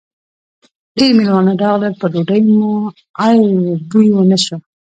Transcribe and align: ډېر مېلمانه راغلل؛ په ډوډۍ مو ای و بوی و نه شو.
ډېر 0.97 1.11
مېلمانه 1.19 1.53
راغلل؛ 1.63 1.93
په 2.01 2.05
ډوډۍ 2.13 2.41
مو 2.57 2.73
ای 3.25 3.37
و 3.63 3.67
بوی 3.89 4.07
و 4.11 4.19
نه 4.31 4.37
شو. 4.43 4.57